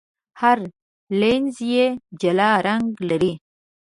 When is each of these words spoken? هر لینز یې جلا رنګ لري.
هر 0.41 0.57
لینز 1.19 1.55
یې 1.73 1.85
جلا 2.21 2.51
رنګ 2.67 2.87
لري. 3.09 3.33